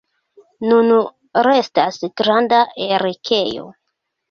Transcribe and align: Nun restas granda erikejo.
Nun 0.71 0.89
restas 1.49 2.01
granda 2.23 2.65
erikejo. 2.89 3.71